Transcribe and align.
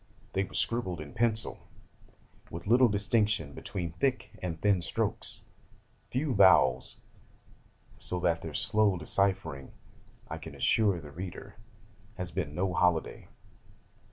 They 0.33 0.43
were 0.43 0.55
scribbled 0.55 0.99
in 0.99 1.13
pencil, 1.13 1.59
with 2.49 2.65
little 2.65 2.87
distinction 2.87 3.53
between 3.53 3.91
thick 3.91 4.31
and 4.41 4.59
thin 4.59 4.81
strokes, 4.81 5.45
few 6.09 6.33
vowels: 6.33 6.97
so 7.99 8.19
that 8.21 8.41
their 8.41 8.55
slow 8.55 8.97
deciphering, 8.97 9.73
I 10.27 10.39
can 10.39 10.55
assure 10.55 10.99
the 10.99 11.11
reader, 11.11 11.55
has 12.15 12.31
been 12.31 12.55
no 12.55 12.73
holiday. 12.73 13.27